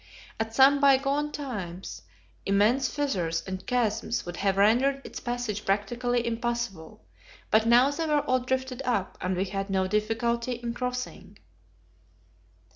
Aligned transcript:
At 0.39 0.55
some 0.55 0.79
bygone 0.79 1.31
time 1.31 1.83
immense 2.43 2.87
fissures 2.89 3.43
and 3.45 3.63
chasms 3.67 4.25
would 4.25 4.37
have 4.37 4.57
rendered 4.57 4.99
its 5.03 5.19
passage 5.19 5.63
practically 5.63 6.25
impossible, 6.25 7.05
but 7.51 7.67
now 7.67 7.91
they 7.91 8.07
were 8.07 8.21
all 8.21 8.39
drifted 8.39 8.81
up, 8.81 9.15
and 9.21 9.37
we 9.37 9.45
had 9.45 9.69
no 9.69 9.85
difficulty 9.85 10.53
in 10.53 10.73
crossing. 10.73 11.37